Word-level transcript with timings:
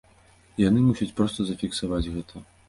І 0.55 0.63
яны 0.69 0.79
мусяць 0.87 1.09
проста 1.19 1.39
зафіксаваць 1.51 2.03
гэта. 2.17 2.45